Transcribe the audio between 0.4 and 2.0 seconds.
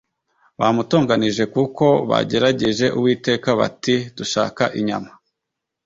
Bamutonganije kuko